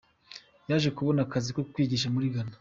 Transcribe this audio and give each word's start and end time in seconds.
Yaje 0.69 0.89
kubona 0.97 1.19
akazi 1.25 1.49
ko 1.55 1.61
kwigisha 1.71 2.07
muri 2.13 2.31
Ghana. 2.33 2.49